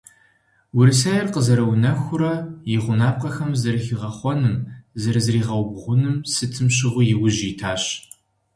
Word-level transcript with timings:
Урысейр 0.77 1.25
къызэрыунэхурэ 1.33 2.33
и 2.73 2.77
гъунапкъэхэм 2.83 3.51
зэрыхигъэхъуным, 3.61 4.55
зэрызригъэубгъуным 5.01 6.15
сытым 6.33 6.67
щыгъуи 6.75 7.05
яужь 7.15 7.41
итащ. 7.49 7.83